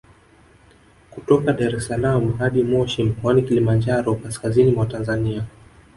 [1.11, 5.43] Kutoka Dar es salaam hadi Moshi mkoani Kilimanjaro kaskazini mwa Tanzania